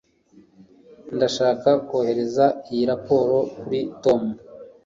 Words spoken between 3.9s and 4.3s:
tom